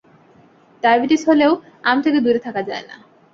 Diabetes 0.83 1.21
হলেও 1.29 1.51
আম 1.83 1.97
থেকে 2.05 2.19
দূরে 2.25 2.39
থাকা 2.47 2.61
যায় 2.69 2.85
না। 2.89 2.95